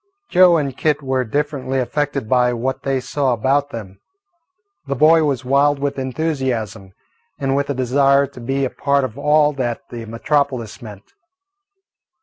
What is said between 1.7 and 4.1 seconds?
affected by what they saw about them.